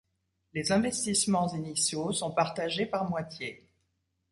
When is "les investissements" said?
0.55-1.49